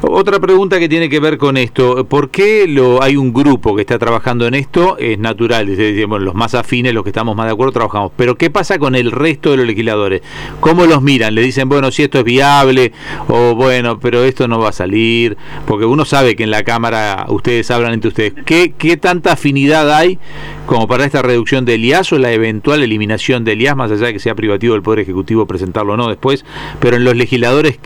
Otra 0.02 0.40
pregunta 0.40 0.80
que 0.80 0.90
tiene 0.90 1.10
que 1.10 1.20
ver 1.20 1.38
con 1.38 1.58
esto, 1.58 2.06
¿por 2.06 2.30
qué 2.30 2.68
lo, 2.68 3.02
hay 3.02 3.16
un 3.16 3.34
grupo 3.34 3.76
que 3.76 3.82
está 3.82 4.00
trabajando 4.00 4.48
en 4.48 4.54
esto? 4.54 4.98
Es 4.98 5.20
natural, 5.20 5.68
dice, 5.68 5.94
digamos, 5.94 6.22
los 6.22 6.36
más 6.36 6.56
afines, 6.56 6.94
los 6.94 7.04
que 7.04 7.10
estamos 7.10 7.36
más 7.36 7.46
de 7.46 7.54
acuerdo, 7.54 7.72
trabajamos. 7.74 8.12
Pero 8.16 8.36
¿qué 8.36 8.50
pasa 8.50 8.80
con 8.80 8.96
el 8.96 9.12
resto 9.12 9.52
de 9.52 9.58
los 9.58 9.66
legisladores? 9.66 10.22
¿Cómo 10.60 10.86
los 10.86 11.02
miran? 11.02 11.36
¿Le 11.36 11.42
dicen, 11.42 11.70
bueno, 11.70 11.92
si 11.92 12.04
esto 12.04 12.20
es 12.20 12.24
viable? 12.24 12.92
O 13.28 13.56
bueno, 13.56 14.00
pero 14.00 14.24
esto 14.24 14.48
no 14.48 14.60
va 14.60 14.70
a 14.70 14.74
salir? 14.74 15.38
Porque 15.66 15.86
uno 15.86 16.06
sabe 16.06 16.36
que 16.36 16.44
en 16.44 16.52
la 16.52 16.64
Cámara 16.64 17.26
ustedes 17.30 17.70
hablan 17.72 17.94
entre 17.94 18.10
ustedes. 18.10 18.34
¿Qué, 18.46 18.74
qué 18.78 18.98
tanta 18.98 19.34
afinidad 19.34 19.94
hay 19.94 20.20
como 20.66 20.88
para 20.88 21.06
esta 21.06 21.22
reducción 21.22 21.66
del 21.66 21.84
IAS 21.84 22.14
o 22.14 22.18
la 22.18 22.32
eventual 22.32 22.84
eliminación 22.84 23.44
del 23.44 23.62
IAS, 23.62 23.76
más 23.76 23.92
allá 23.92 24.08
de 24.08 24.14
que 24.14 24.20
sea 24.20 24.36
privativo 24.36 24.74
del 24.74 24.82
Poder 24.82 25.00
Ejecutivo 25.00 25.46
presentarlo 25.46 25.94
o 25.94 25.98
no 25.98 26.08
después? 26.08 26.46
Pero 26.80 26.98
en 26.98 27.04
los 27.04 27.16
legisladores 27.16 27.80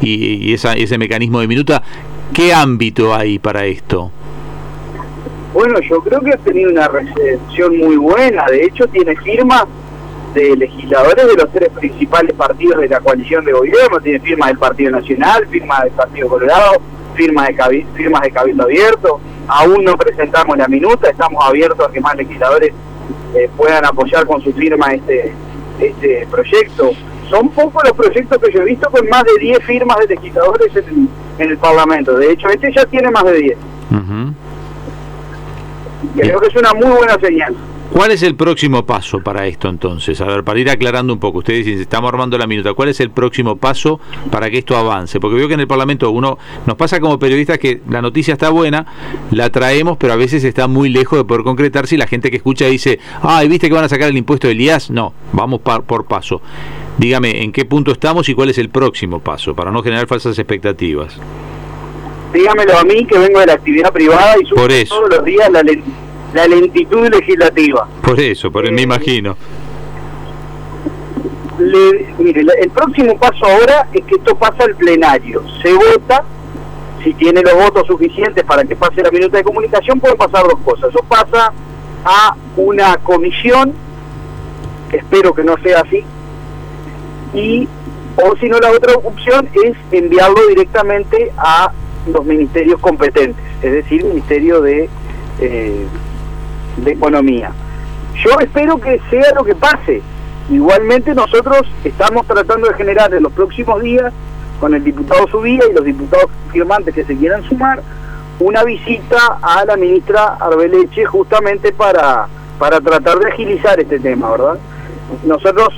y, 0.00 0.50
y 0.50 0.54
ese 0.54 0.98
mecanismo 0.98 1.40
de 1.40 1.48
minuta, 1.50 1.82
¿qué 2.32 2.54
ámbito 2.54 3.12
hay 3.12 3.40
para 3.40 3.66
esto? 3.66 4.12
Bueno, 5.52 5.80
yo 5.80 6.00
creo 6.00 6.20
que 6.20 6.30
ha 6.30 6.36
tenido 6.36 6.70
una 6.70 6.86
recepción 6.86 7.76
muy 7.76 7.96
buena. 7.96 8.44
De 8.46 8.62
hecho, 8.64 8.86
tiene 8.86 9.16
firmas 9.16 9.64
de 10.32 10.56
legisladores 10.56 11.26
de 11.26 11.34
los 11.34 11.52
tres 11.52 11.70
principales 11.70 12.34
partidos 12.34 12.80
de 12.80 12.88
la 12.88 13.00
coalición 13.00 13.44
de 13.44 13.52
gobierno. 13.52 14.00
Tiene 14.00 14.20
firmas 14.20 14.50
del 14.50 14.58
Partido 14.58 14.92
Nacional, 14.92 15.48
firmas 15.48 15.82
del 15.82 15.92
Partido 15.92 16.28
Colorado, 16.28 16.80
firmas 17.16 17.48
de, 17.48 17.84
firmas 17.96 18.22
de 18.22 18.30
Cabildo 18.30 18.62
Abierto. 18.62 19.20
Aún 19.48 19.82
no 19.82 19.96
presentamos 19.96 20.56
la 20.56 20.68
minuta, 20.68 21.10
estamos 21.10 21.44
abiertos 21.44 21.84
a 21.84 21.90
que 21.90 22.00
más 22.00 22.14
legisladores 22.14 22.72
eh, 23.34 23.50
puedan 23.56 23.84
apoyar 23.84 24.24
con 24.24 24.40
su 24.40 24.52
firma 24.52 24.92
este, 24.92 25.32
este 25.80 26.28
proyecto. 26.30 26.92
Son 27.30 27.48
pocos 27.50 27.82
los 27.84 27.92
proyectos 27.92 28.38
que 28.38 28.52
yo 28.52 28.60
he 28.62 28.64
visto 28.64 28.90
con 28.90 29.08
más 29.08 29.22
de 29.24 29.38
10 29.40 29.64
firmas 29.64 29.96
de 30.06 30.14
legisladores 30.16 30.74
en, 30.76 31.08
en 31.38 31.50
el 31.50 31.56
Parlamento. 31.58 32.16
De 32.18 32.32
hecho, 32.32 32.48
este 32.48 32.72
ya 32.74 32.84
tiene 32.86 33.10
más 33.10 33.24
de 33.24 33.32
10. 33.34 33.58
Ujú. 33.92 34.34
Creo 36.16 36.40
que 36.40 36.48
es 36.48 36.56
una 36.56 36.72
muy 36.74 36.96
buena 36.96 37.18
señal. 37.20 37.54
¿Cuál 37.92 38.12
es 38.12 38.22
el 38.22 38.36
próximo 38.36 38.86
paso 38.86 39.18
para 39.20 39.46
esto 39.48 39.68
entonces? 39.68 40.20
A 40.20 40.24
ver, 40.24 40.44
para 40.44 40.60
ir 40.60 40.70
aclarando 40.70 41.12
un 41.12 41.18
poco, 41.18 41.38
ustedes 41.38 41.66
dicen, 41.66 41.80
estamos 41.80 42.08
armando 42.12 42.38
la 42.38 42.46
minuta, 42.46 42.72
¿cuál 42.72 42.88
es 42.88 43.00
el 43.00 43.10
próximo 43.10 43.56
paso 43.56 43.98
para 44.30 44.48
que 44.48 44.58
esto 44.58 44.76
avance? 44.76 45.18
Porque 45.18 45.36
veo 45.36 45.48
que 45.48 45.54
en 45.54 45.60
el 45.60 45.66
Parlamento 45.66 46.08
uno 46.12 46.38
nos 46.66 46.76
pasa 46.76 47.00
como 47.00 47.18
periodistas 47.18 47.58
que 47.58 47.80
la 47.90 48.00
noticia 48.00 48.34
está 48.34 48.50
buena, 48.50 48.86
la 49.32 49.50
traemos, 49.50 49.96
pero 49.98 50.12
a 50.12 50.16
veces 50.16 50.44
está 50.44 50.68
muy 50.68 50.88
lejos 50.88 51.18
de 51.18 51.24
poder 51.24 51.42
concretarse 51.42 51.96
y 51.96 51.98
la 51.98 52.06
gente 52.06 52.30
que 52.30 52.36
escucha 52.36 52.66
dice, 52.66 53.00
ay, 53.22 53.48
¿viste 53.48 53.66
que 53.68 53.74
van 53.74 53.84
a 53.84 53.88
sacar 53.88 54.08
el 54.08 54.16
impuesto 54.16 54.46
del 54.46 54.60
IAS? 54.60 54.90
No, 54.90 55.12
vamos 55.32 55.60
par- 55.60 55.82
por 55.82 56.04
paso. 56.04 56.40
Dígame, 57.00 57.42
¿en 57.42 57.50
qué 57.50 57.64
punto 57.64 57.92
estamos 57.92 58.28
y 58.28 58.34
cuál 58.34 58.50
es 58.50 58.58
el 58.58 58.68
próximo 58.68 59.20
paso 59.20 59.54
para 59.54 59.70
no 59.70 59.82
generar 59.82 60.06
falsas 60.06 60.38
expectativas? 60.38 61.16
dígamelo 62.34 62.78
a 62.78 62.84
mí 62.84 63.06
que 63.06 63.18
vengo 63.18 63.40
de 63.40 63.46
la 63.46 63.54
actividad 63.54 63.90
privada 63.90 64.34
y 64.38 64.44
sufro 64.44 64.62
Por 64.64 64.70
eso. 64.70 64.94
todos 64.96 65.08
los 65.16 65.24
días 65.24 65.50
la, 65.50 65.62
len- 65.62 65.82
la 66.34 66.46
lentitud 66.46 67.08
legislativa. 67.08 67.88
Por 68.02 68.20
eso, 68.20 68.52
por, 68.52 68.70
me 68.70 68.82
Eh, 68.82 68.84
imagino. 68.84 69.34
Le- 71.58 72.14
mire, 72.18 72.42
el 72.60 72.68
próximo 72.70 73.16
paso 73.18 73.46
ahora 73.46 73.88
es 73.94 74.04
que 74.04 74.16
esto 74.16 74.34
pasa 74.36 74.64
al 74.64 74.76
plenario. 74.76 75.42
Se 75.62 75.72
vota, 75.72 76.22
si 77.02 77.14
tiene 77.14 77.40
los 77.42 77.54
votos 77.54 77.86
suficientes 77.86 78.44
para 78.44 78.62
que 78.64 78.76
pase 78.76 79.02
la 79.02 79.10
minuta 79.10 79.38
de 79.38 79.42
comunicación, 79.44 79.98
pueden 79.98 80.18
pasar 80.18 80.44
dos 80.44 80.58
cosas. 80.66 80.90
Eso 80.90 81.02
pasa 81.08 81.50
a 82.04 82.36
una 82.58 82.98
comisión, 82.98 83.72
espero 84.92 85.32
que 85.34 85.44
no 85.44 85.56
sea 85.64 85.80
así, 85.80 86.04
y 87.34 87.68
o 88.16 88.36
si 88.36 88.48
no 88.48 88.58
la 88.58 88.70
otra 88.70 88.94
opción 88.94 89.48
es 89.64 89.76
enviarlo 89.92 90.46
directamente 90.48 91.32
a 91.36 91.72
los 92.12 92.24
ministerios 92.24 92.80
competentes, 92.80 93.44
es 93.62 93.72
decir, 93.72 94.04
Ministerio 94.04 94.60
de, 94.60 94.88
eh, 95.40 95.86
de 96.76 96.90
Economía. 96.90 97.52
Yo 98.24 98.38
espero 98.40 98.78
que 98.78 99.00
sea 99.10 99.32
lo 99.34 99.44
que 99.44 99.54
pase. 99.54 100.02
Igualmente 100.50 101.14
nosotros 101.14 101.62
estamos 101.84 102.26
tratando 102.26 102.68
de 102.68 102.74
generar 102.74 103.14
en 103.14 103.22
los 103.22 103.32
próximos 103.32 103.80
días, 103.82 104.12
con 104.58 104.74
el 104.74 104.84
diputado 104.84 105.26
Subía 105.28 105.62
y 105.70 105.72
los 105.72 105.84
diputados 105.84 106.26
firmantes 106.52 106.94
que 106.94 107.04
se 107.04 107.16
quieran 107.16 107.42
sumar, 107.44 107.82
una 108.40 108.64
visita 108.64 109.38
a 109.40 109.64
la 109.64 109.76
ministra 109.76 110.36
Arbeleche 110.40 111.04
justamente 111.04 111.72
para, 111.72 112.26
para 112.58 112.80
tratar 112.80 113.18
de 113.18 113.28
agilizar 113.30 113.78
este 113.78 114.00
tema, 114.00 114.30
¿verdad? 114.30 114.58
Nosotros, 115.24 115.68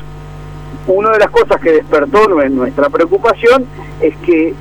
una 0.86 1.10
de 1.10 1.18
las 1.18 1.30
cosas 1.30 1.60
que 1.60 1.72
despertó 1.72 2.24
nue- 2.28 2.50
nuestra 2.50 2.88
preocupación 2.90 3.66
es 4.00 4.16
que 4.18 4.54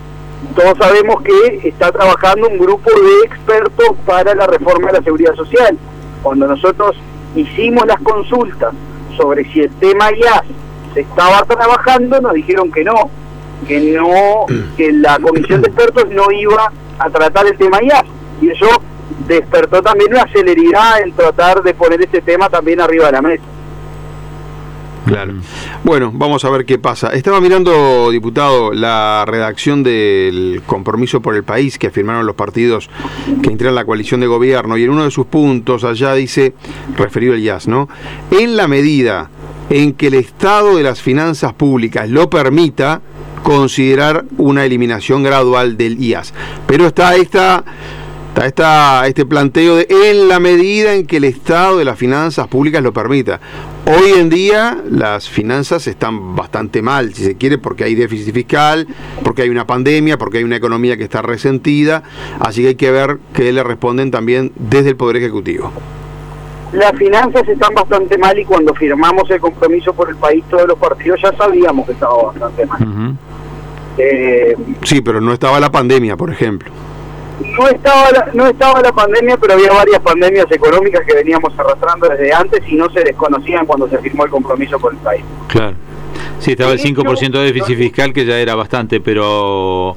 todos 0.56 0.78
sabemos 0.78 1.22
que 1.22 1.68
está 1.68 1.92
trabajando 1.92 2.48
un 2.48 2.58
grupo 2.58 2.90
de 2.90 3.28
expertos 3.28 3.96
para 4.06 4.34
la 4.36 4.48
reforma 4.48 4.88
de 4.88 4.94
la 5.00 5.04
seguridad 5.04 5.36
social. 5.36 5.78
Cuando 6.24 6.48
nosotros 6.48 6.96
hicimos 7.36 7.86
las 7.86 8.00
consultas 8.02 8.74
sobre 9.18 9.46
si 9.52 9.62
el 9.62 9.70
tema 9.76 10.12
IAS 10.12 10.42
se 10.94 11.02
estaba 11.02 11.44
trabajando, 11.44 12.20
nos 12.22 12.34
dijeron 12.34 12.72
que 12.72 12.84
no, 12.84 13.10
que 13.68 13.80
no, 13.80 14.46
que 14.78 14.92
la 14.94 15.20
comisión 15.20 15.62
de 15.62 15.68
expertos 15.70 16.10
no 16.10 16.32
iba 16.32 16.72
a 17.00 17.10
tratar 17.10 17.46
el 17.48 17.58
tema 17.58 17.82
IAS. 17.84 18.04
Y 18.42 18.50
eso 18.50 18.68
despertó 19.28 19.82
también 19.82 20.12
una 20.14 20.28
celeridad 20.32 21.02
en 21.02 21.14
tratar 21.14 21.62
de 21.62 21.74
poner 21.76 22.02
este 22.02 22.22
tema 22.22 22.50
también 22.50 22.82
arriba 22.82 23.06
de 23.08 23.12
la 23.12 23.22
mesa. 23.22 23.44
Claro. 25.06 25.34
Bueno, 25.84 26.12
vamos 26.14 26.46
a 26.46 26.50
ver 26.50 26.66
qué 26.66 26.78
pasa. 26.78 27.10
Estaba 27.10 27.42
mirando, 27.42 28.12
diputado, 28.12 28.72
la 28.72 29.26
redacción 29.28 29.84
del 29.84 30.62
compromiso 30.66 31.22
por 31.22 31.36
el 31.36 31.44
país 31.44 31.78
que 31.78 31.90
firmaron 31.90 32.26
los 32.26 32.36
partidos 32.36 32.90
que 33.42 33.52
integran 33.52 33.76
la 33.76 33.86
coalición 33.86 34.22
de 34.22 34.28
gobierno 34.28 34.78
y 34.78 34.84
en 34.84 34.92
uno 34.92 35.04
de 35.04 35.12
sus 35.12 35.26
puntos 35.26 35.84
allá 35.84 36.14
dice, 36.14 36.54
referido 36.96 37.34
al 37.34 37.40
IAS, 37.40 37.68
¿no? 37.68 37.90
En 38.30 38.56
la 38.56 38.68
medida 38.68 39.30
en 39.70 39.94
que 39.94 40.08
el 40.08 40.16
estado 40.16 40.78
de 40.78 40.84
las 40.84 41.02
finanzas 41.02 41.54
públicas 41.54 42.10
lo 42.10 42.30
permita, 42.30 43.02
considerar 43.44 44.26
una 44.38 44.66
eliminación 44.66 45.24
gradual 45.24 45.78
del 45.78 46.02
IAS. 46.02 46.34
Pero 46.68 46.86
está 46.86 47.16
esta 47.16 47.64
Está 48.34 48.46
esta, 48.46 49.08
este 49.08 49.26
planteo 49.26 49.76
de 49.76 49.88
en 49.90 50.30
la 50.30 50.40
medida 50.40 50.94
en 50.94 51.06
que 51.06 51.18
el 51.18 51.26
estado 51.26 51.78
de 51.78 51.84
las 51.84 51.98
finanzas 51.98 52.48
públicas 52.48 52.82
lo 52.82 52.94
permita. 52.94 53.42
Hoy 53.86 54.12
en 54.18 54.30
día 54.30 54.82
las 54.90 55.28
finanzas 55.28 55.86
están 55.86 56.34
bastante 56.34 56.82
mal, 56.82 57.14
si 57.14 57.26
se 57.26 57.36
quiere, 57.36 57.58
porque 57.58 57.84
hay 57.84 57.94
déficit 57.94 58.34
fiscal, 58.34 58.88
porque 59.22 59.42
hay 59.42 59.50
una 59.50 59.68
pandemia, 59.68 60.18
porque 60.18 60.38
hay 60.38 60.46
una 60.46 60.56
economía 60.56 60.96
que 60.96 61.04
está 61.04 61.22
resentida, 61.22 62.04
así 62.40 62.62
que 62.62 62.70
hay 62.70 62.76
que 62.76 62.92
ver 62.92 63.18
qué 63.34 63.52
le 63.52 63.64
responden 63.64 64.12
también 64.12 64.54
desde 64.56 64.92
el 64.92 64.96
Poder 64.96 65.18
Ejecutivo. 65.18 65.70
Las 66.72 66.94
finanzas 66.94 67.46
están 67.46 67.74
bastante 67.74 68.18
mal 68.18 68.40
y 68.40 68.46
cuando 68.46 68.74
firmamos 68.74 69.30
el 69.30 69.42
compromiso 69.42 69.92
por 69.92 70.10
el 70.10 70.16
país 70.16 70.42
todos 70.50 70.70
los 70.70 70.80
partidos 70.80 71.20
ya 71.22 71.36
sabíamos 71.36 71.86
que 71.86 71.92
estaba 71.92 72.32
bastante 72.32 72.66
mal. 72.66 73.18
Eh, 73.98 74.56
Sí, 74.84 75.02
pero 75.02 75.20
no 75.20 75.34
estaba 75.34 75.60
la 75.60 75.70
pandemia, 75.70 76.16
por 76.16 76.32
ejemplo. 76.32 76.72
No 77.58 77.68
estaba 77.68 78.12
la, 78.12 78.30
no 78.34 78.48
estaba 78.48 78.82
la 78.82 78.92
pandemia, 78.92 79.38
pero 79.38 79.54
había 79.54 79.72
varias 79.72 80.00
pandemias 80.00 80.46
económicas 80.52 81.02
que 81.06 81.16
veníamos 81.16 81.58
arrastrando 81.58 82.08
desde 82.10 82.34
antes 82.34 82.62
y 82.68 82.76
no 82.76 82.90
se 82.92 83.02
desconocían 83.02 83.66
cuando 83.66 83.88
se 83.90 83.98
firmó 84.00 84.26
el 84.26 84.32
compromiso 84.32 84.80
por 84.80 84.94
el 84.94 85.00
país. 85.00 85.24
Claro. 85.48 85.76
Sí, 86.40 86.52
estaba 86.52 86.72
el 86.72 86.80
5% 86.80 87.32
de 87.32 87.52
déficit 87.52 87.78
fiscal, 87.78 88.14
que 88.14 88.26
ya 88.26 88.38
era 88.40 88.56
bastante, 88.56 89.00
pero... 89.00 89.96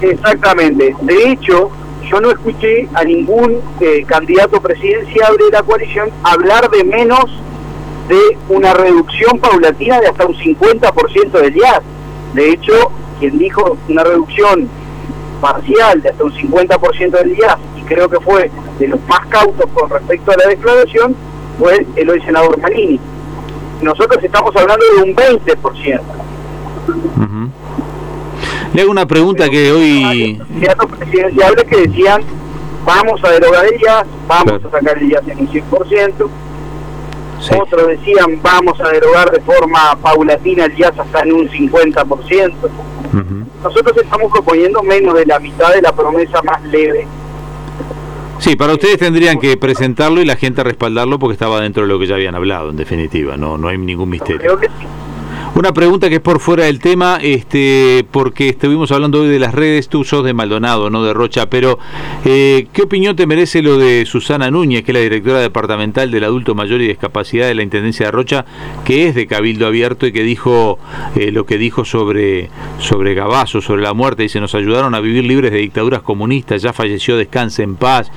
Exactamente. 0.00 0.94
De 1.02 1.30
hecho, 1.30 1.70
yo 2.10 2.20
no 2.20 2.30
escuché 2.30 2.88
a 2.94 3.04
ningún 3.04 3.60
eh, 3.80 4.04
candidato 4.06 4.60
presidencial 4.60 5.36
de 5.36 5.50
la 5.52 5.62
coalición 5.62 6.10
hablar 6.22 6.68
de 6.70 6.84
menos 6.84 7.26
de 8.08 8.36
una 8.48 8.74
reducción 8.74 9.38
paulatina 9.38 10.00
de 10.00 10.08
hasta 10.08 10.26
un 10.26 10.34
50% 10.34 11.30
del 11.30 11.56
IAS. 11.56 11.80
De 12.34 12.50
hecho, 12.50 12.90
quien 13.20 13.38
dijo 13.38 13.78
una 13.88 14.04
reducción 14.04 14.68
parcial 15.40 16.00
de 16.02 16.08
hasta 16.10 16.24
un 16.24 16.32
50% 16.32 17.10
del 17.10 17.38
IAS, 17.38 17.58
y 17.78 17.82
creo 17.82 18.08
que 18.08 18.20
fue 18.20 18.50
de 18.78 18.88
los 18.88 19.00
más 19.08 19.26
cautos 19.26 19.66
con 19.72 19.88
respecto 19.90 20.32
a 20.32 20.36
la 20.36 20.48
declaración, 20.48 21.14
fue 21.58 21.86
el 21.96 22.10
hoy 22.10 22.20
senador 22.22 22.58
Malini. 22.60 22.98
Nosotros 23.82 24.22
estamos 24.22 24.54
hablando 24.56 24.84
de 24.96 25.02
un 25.02 25.14
20%. 25.16 26.00
ujú. 27.16 27.48
Le 28.72 28.82
hago 28.82 28.90
una 28.90 29.06
pregunta 29.06 29.48
que 29.48 29.70
hoy... 29.72 30.36
candidatos 30.38 30.90
presidenciales 30.98 31.64
que 31.64 31.76
decían 31.86 32.22
vamos 32.84 33.22
a 33.24 33.30
derogar 33.30 33.64
el 33.66 33.80
IAS, 33.80 34.06
vamos 34.26 34.44
Claro. 34.60 34.68
a 34.68 34.70
sacar 34.70 34.98
el 34.98 35.10
IAS 35.10 35.28
en 35.28 35.38
un 35.40 35.48
100%, 35.48 36.28
Sí. 37.40 37.54
otros 37.60 37.86
decían 37.88 38.40
vamos 38.42 38.80
a 38.80 38.88
derogar 38.88 39.30
de 39.30 39.40
forma 39.40 39.96
paulatina 40.02 40.64
el 40.64 40.78
IAS 40.78 40.98
hasta 40.98 41.20
en 41.20 41.32
un 41.34 41.48
50%. 41.48 42.52
Nosotros 43.62 43.96
estamos 43.96 44.32
proponiendo 44.32 44.82
menos 44.82 45.14
de 45.14 45.26
la 45.26 45.38
mitad 45.38 45.72
de 45.72 45.82
la 45.82 45.92
promesa 45.92 46.42
más 46.42 46.62
leve 46.64 47.06
Sí, 48.38 48.56
para 48.56 48.74
ustedes 48.74 48.98
tendrían 48.98 49.38
que 49.38 49.56
presentarlo 49.56 50.20
y 50.20 50.24
la 50.24 50.36
gente 50.36 50.62
respaldarlo 50.62 51.18
porque 51.18 51.32
estaba 51.32 51.60
dentro 51.60 51.84
de 51.84 51.88
lo 51.88 51.98
que 51.98 52.06
ya 52.06 52.16
habían 52.16 52.34
hablado, 52.34 52.70
en 52.70 52.76
definitiva, 52.76 53.36
no, 53.36 53.56
no 53.56 53.68
hay 53.68 53.78
ningún 53.78 54.10
misterio. 54.10 54.38
Creo 54.38 54.58
que 54.58 54.66
sí. 54.66 54.86
Una 55.56 55.72
pregunta 55.72 56.08
que 56.08 56.16
es 56.16 56.20
por 56.20 56.40
fuera 56.40 56.64
del 56.64 56.80
tema, 56.80 57.20
este, 57.22 58.04
porque 58.10 58.48
estuvimos 58.48 58.90
hablando 58.90 59.20
hoy 59.20 59.28
de 59.28 59.38
las 59.38 59.54
redes, 59.54 59.88
tú 59.88 60.02
sos 60.02 60.24
de 60.24 60.34
Maldonado, 60.34 60.90
no 60.90 61.04
de 61.04 61.14
Rocha, 61.14 61.48
pero 61.48 61.78
eh, 62.24 62.66
¿qué 62.72 62.82
opinión 62.82 63.14
te 63.14 63.24
merece 63.28 63.62
lo 63.62 63.78
de 63.78 64.04
Susana 64.04 64.50
Núñez, 64.50 64.82
que 64.82 64.90
es 64.90 64.94
la 64.96 65.02
directora 65.02 65.38
departamental 65.38 66.10
del 66.10 66.24
adulto 66.24 66.56
mayor 66.56 66.80
y 66.80 66.88
discapacidad 66.88 67.46
de 67.46 67.54
la 67.54 67.62
Intendencia 67.62 68.06
de 68.06 68.10
Rocha, 68.10 68.44
que 68.84 69.06
es 69.06 69.14
de 69.14 69.28
Cabildo 69.28 69.68
Abierto 69.68 70.08
y 70.08 70.12
que 70.12 70.24
dijo 70.24 70.80
eh, 71.14 71.30
lo 71.30 71.46
que 71.46 71.56
dijo 71.56 71.84
sobre, 71.84 72.50
sobre 72.80 73.14
Gabazo, 73.14 73.60
sobre 73.60 73.82
la 73.82 73.94
muerte, 73.94 74.24
dice, 74.24 74.40
nos 74.40 74.56
ayudaron 74.56 74.96
a 74.96 75.00
vivir 75.00 75.22
libres 75.22 75.52
de 75.52 75.58
dictaduras 75.58 76.02
comunistas, 76.02 76.62
ya 76.62 76.72
falleció, 76.72 77.16
descanse 77.16 77.62
en 77.62 77.76
paz. 77.76 78.10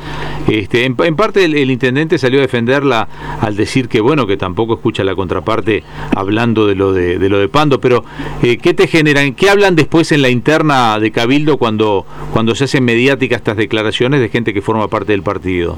Este, 0.47 0.85
en, 0.85 0.95
parte 0.95 1.45
el, 1.45 1.69
intendente 1.69 2.17
salió 2.17 2.39
a 2.39 2.41
defenderla 2.41 3.07
al 3.41 3.55
decir 3.55 3.89
que, 3.89 4.01
bueno, 4.01 4.25
que 4.25 4.37
tampoco 4.37 4.73
escucha 4.73 5.03
la 5.03 5.13
contraparte 5.13 5.83
hablando 6.15 6.65
de 6.65 6.73
lo 6.73 6.93
de 6.93 7.26
lo 7.29 7.39
de 7.39 7.49
Pando, 7.49 7.79
pero 7.79 8.03
eh, 8.41 8.57
¿qué 8.57 8.73
te 8.73 8.87
generan? 8.87 9.33
¿Qué 9.33 9.49
hablan 9.49 9.75
después 9.75 10.11
en 10.11 10.21
la 10.21 10.29
interna 10.29 10.99
de 10.99 11.11
Cabildo 11.11 11.57
cuando, 11.57 12.05
cuando 12.33 12.55
se 12.55 12.65
hacen 12.65 12.83
mediáticas 12.83 13.37
estas 13.37 13.57
declaraciones 13.57 14.19
de 14.19 14.29
gente 14.29 14.53
que 14.53 14.61
forma 14.61 14.87
parte 14.87 15.11
del 15.11 15.23
partido? 15.23 15.77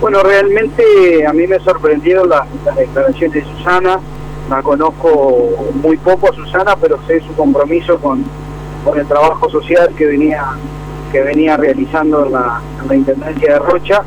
Bueno, 0.00 0.22
realmente 0.22 1.26
a 1.26 1.32
mí 1.32 1.46
me 1.46 1.58
sorprendieron 1.60 2.28
las, 2.28 2.46
las 2.64 2.76
declaraciones 2.76 3.32
de 3.32 3.52
Susana. 3.56 4.00
La 4.50 4.62
conozco 4.62 5.70
muy 5.82 5.96
poco 5.96 6.30
a 6.30 6.34
Susana, 6.34 6.76
pero 6.76 6.98
sé 7.06 7.20
su 7.20 7.34
compromiso 7.34 7.98
con, 7.98 8.22
con 8.84 8.98
el 8.98 9.06
trabajo 9.06 9.48
social 9.48 9.90
que 9.96 10.04
venía 10.04 10.44
que 11.10 11.22
venía 11.22 11.56
realizando 11.56 12.26
en 12.26 12.32
la, 12.32 12.60
en 12.82 12.88
la 12.88 12.94
Intendencia 12.96 13.52
de 13.52 13.58
Rocha. 13.60 14.02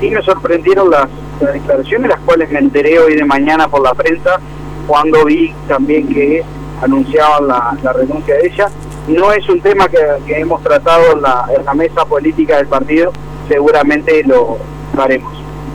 Sí 0.00 0.08
me 0.08 0.22
sorprendieron 0.22 0.88
las, 0.88 1.08
las 1.40 1.52
declaraciones, 1.52 2.08
las 2.08 2.20
cuales 2.20 2.48
me 2.50 2.60
enteré 2.60 2.98
hoy 3.00 3.16
de 3.16 3.24
mañana 3.24 3.66
por 3.66 3.82
la 3.82 3.92
prensa, 3.92 4.38
cuando 4.86 5.24
vi 5.24 5.52
también 5.68 6.08
que 6.08 6.42
anunciaban 6.82 7.46
la, 7.48 7.76
la 7.82 7.92
renuncia 7.92 8.34
de 8.34 8.46
ella. 8.46 8.68
No 9.08 9.32
es 9.32 9.46
un 9.48 9.60
tema 9.60 9.88
que, 9.88 9.98
que 10.26 10.40
hemos 10.40 10.62
tratado 10.62 11.12
en 11.12 11.22
la, 11.22 11.46
en 11.56 11.64
la 11.64 11.74
mesa 11.74 12.04
política 12.04 12.56
del 12.56 12.66
partido, 12.66 13.12
seguramente 13.48 14.22
lo 14.24 14.58
haremos. 14.96 15.32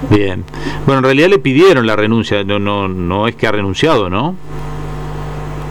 Bien. 0.10 0.44
Bueno, 0.86 1.00
en 1.00 1.04
realidad 1.06 1.28
le 1.28 1.40
pidieron 1.40 1.86
la 1.86 1.96
renuncia, 1.96 2.44
no, 2.44 2.58
no, 2.58 2.88
no 2.88 3.28
es 3.28 3.36
que 3.36 3.46
ha 3.48 3.52
renunciado, 3.52 4.10
¿no? 4.10 4.36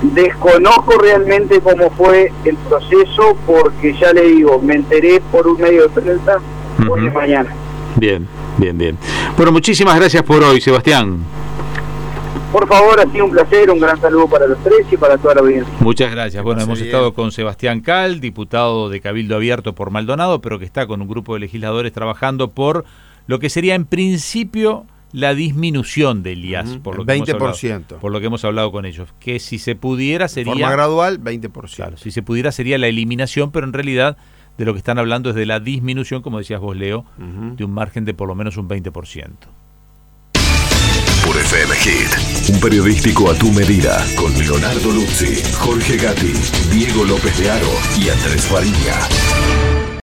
Desconozco 0.02 0.96
realmente 0.98 1.60
cómo 1.60 1.90
fue 1.90 2.32
el 2.44 2.56
proceso 2.56 3.36
porque 3.46 3.94
ya 3.98 4.12
le 4.12 4.22
digo, 4.28 4.60
me 4.62 4.74
enteré 4.74 5.20
por 5.32 5.48
un 5.48 5.60
medio 5.60 5.88
de 5.88 5.88
prensa 5.88 6.38
hoy 6.88 7.00
de 7.00 7.08
Ujú. 7.08 7.18
mañana. 7.18 7.52
Bien, 7.96 8.28
bien, 8.58 8.78
bien. 8.78 8.96
Bueno, 9.36 9.50
muchísimas 9.50 9.96
gracias 9.96 10.22
por 10.22 10.42
hoy, 10.44 10.60
Sebastián. 10.60 11.18
Por 12.52 12.66
favor, 12.66 12.98
ha 12.98 13.10
sido 13.12 13.26
un 13.26 13.30
placer, 13.30 13.70
un 13.70 13.78
gran 13.78 14.00
saludo 14.00 14.26
para 14.26 14.46
los 14.46 14.58
tres 14.64 14.86
y 14.90 14.96
para 14.96 15.18
toda 15.18 15.34
la 15.34 15.40
audiencia. 15.42 15.72
Muchas 15.80 16.10
gracias. 16.10 16.42
Bueno, 16.42 16.62
hemos 16.62 16.78
bien. 16.78 16.86
estado 16.88 17.12
con 17.12 17.30
Sebastián 17.30 17.80
Cal, 17.80 18.20
diputado 18.20 18.88
de 18.88 19.00
Cabildo 19.00 19.36
Abierto 19.36 19.74
por 19.74 19.90
Maldonado, 19.90 20.40
pero 20.40 20.58
que 20.58 20.64
está 20.64 20.86
con 20.86 21.02
un 21.02 21.08
grupo 21.08 21.34
de 21.34 21.40
legisladores 21.40 21.92
trabajando 21.92 22.50
por 22.50 22.86
lo 23.26 23.38
que 23.38 23.50
sería 23.50 23.74
en 23.74 23.84
principio 23.84 24.86
la 25.12 25.34
disminución 25.34 26.22
del 26.22 26.44
IAS, 26.44 26.78
por, 26.82 26.96
lo 26.96 27.02
el 27.02 27.06
que 27.06 27.14
hemos 27.14 27.28
20%. 27.28 27.72
hablado, 27.74 27.98
por 28.00 28.12
lo 28.12 28.20
que 28.20 28.26
hemos 28.26 28.44
hablado 28.44 28.72
con 28.72 28.86
ellos. 28.86 29.12
Que 29.20 29.40
si 29.40 29.58
se 29.58 29.74
pudiera 29.74 30.24
De 30.24 30.28
sería... 30.30 30.52
forma 30.54 30.70
gradual, 30.70 31.20
20%. 31.22 31.74
Claro, 31.76 31.96
si 31.98 32.10
se 32.10 32.22
pudiera 32.22 32.50
sería 32.50 32.78
la 32.78 32.88
eliminación, 32.88 33.50
pero 33.50 33.66
en 33.66 33.74
realidad 33.74 34.16
de 34.56 34.64
lo 34.64 34.72
que 34.72 34.78
están 34.78 34.98
hablando 34.98 35.30
es 35.30 35.36
de 35.36 35.46
la 35.46 35.60
disminución, 35.60 36.22
como 36.22 36.38
decías 36.38 36.60
vos, 36.60 36.76
Leo, 36.76 37.04
de 37.18 37.64
un 37.64 37.72
margen 37.72 38.04
de 38.06 38.14
por 38.14 38.26
lo 38.26 38.34
menos 38.34 38.56
un 38.56 38.68
20%. 38.68 39.30
Por 41.24 41.36
FM 41.36 41.74
Hit, 41.76 42.50
un 42.50 42.60
periodístico 42.60 43.30
a 43.30 43.34
tu 43.34 43.52
medida, 43.52 44.04
con 44.16 44.36
Leonardo 44.36 44.90
Luzzi, 44.90 45.42
Jorge 45.58 45.96
Gatti, 45.96 46.32
Diego 46.70 47.04
López 47.04 47.38
de 47.38 47.50
Aro 47.50 47.70
y 47.96 48.08
Andrés 48.08 48.46
Fariña. 48.46 49.47